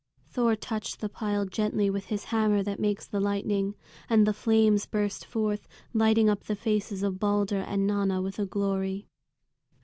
Thor 0.31 0.55
touched 0.55 0.99
the 0.99 1.09
pile 1.09 1.45
gently 1.45 1.87
with 1.87 2.05
his 2.05 2.23
hammer 2.33 2.63
that 2.63 2.79
makes 2.79 3.05
the 3.07 3.19
lightning, 3.19 3.75
and 4.09 4.25
the 4.25 4.33
flames 4.33 4.87
burst 4.87 5.23
forth, 5.23 5.67
lighting 5.93 6.27
up 6.27 6.45
the 6.45 6.55
faces 6.55 7.03
of 7.03 7.19
Balder 7.19 7.61
and 7.61 7.85
Nanna 7.85 8.19
with 8.19 8.39
a 8.39 8.47
glory. 8.47 9.05